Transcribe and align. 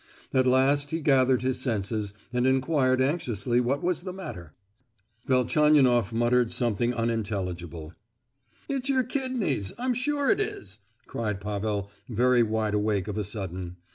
At 0.33 0.47
last 0.47 0.89
he 0.89 0.99
gathered 0.99 1.43
his 1.43 1.59
senses, 1.59 2.15
and 2.33 2.47
enquired 2.47 3.01
anxiously 3.03 3.61
what 3.61 3.83
was 3.83 4.01
the 4.01 4.11
matter. 4.11 4.55
Velchaninoff 5.27 6.11
muttered 6.11 6.51
something 6.51 6.91
unintelligible. 6.91 7.93
"It's 8.67 8.89
your 8.89 9.03
kidneys—I'm 9.03 9.93
sure 9.93 10.31
it 10.31 10.39
is," 10.39 10.79
cried 11.05 11.39
Pavel, 11.39 11.91
very 12.09 12.41
wide 12.41 12.73
awake 12.73 13.07
of 13.07 13.15
a 13.19 13.23
sudden. 13.23 13.75